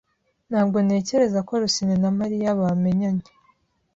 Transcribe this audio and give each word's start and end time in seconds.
Ntabwo 0.49 0.77
ntekereza 0.85 1.39
ko 1.47 1.53
Rusine 1.61 1.95
na 2.03 2.09
Mariya 2.19 2.49
bamenyanye. 2.59 3.27